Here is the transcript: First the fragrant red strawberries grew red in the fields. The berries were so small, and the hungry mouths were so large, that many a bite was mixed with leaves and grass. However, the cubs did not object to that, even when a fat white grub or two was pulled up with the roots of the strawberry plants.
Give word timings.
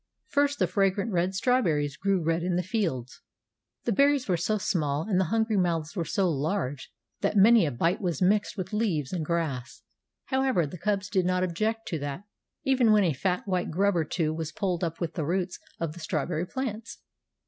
First 0.25 0.57
the 0.57 0.65
fragrant 0.65 1.11
red 1.11 1.35
strawberries 1.35 1.95
grew 1.95 2.23
red 2.23 2.41
in 2.41 2.55
the 2.55 2.63
fields. 2.63 3.21
The 3.83 3.91
berries 3.91 4.27
were 4.27 4.35
so 4.35 4.57
small, 4.57 5.03
and 5.03 5.19
the 5.19 5.25
hungry 5.25 5.57
mouths 5.57 5.95
were 5.95 6.05
so 6.05 6.27
large, 6.27 6.91
that 7.19 7.37
many 7.37 7.67
a 7.67 7.71
bite 7.71 8.01
was 8.01 8.19
mixed 8.19 8.57
with 8.57 8.73
leaves 8.73 9.13
and 9.13 9.23
grass. 9.23 9.83
However, 10.25 10.65
the 10.65 10.79
cubs 10.79 11.07
did 11.07 11.27
not 11.27 11.43
object 11.43 11.87
to 11.89 11.99
that, 11.99 12.23
even 12.63 12.91
when 12.91 13.03
a 13.03 13.13
fat 13.13 13.47
white 13.47 13.69
grub 13.69 13.95
or 13.95 14.03
two 14.03 14.33
was 14.33 14.51
pulled 14.51 14.83
up 14.83 14.99
with 14.99 15.13
the 15.13 15.23
roots 15.23 15.59
of 15.79 15.93
the 15.93 15.99
strawberry 15.99 16.47
plants. 16.47 16.97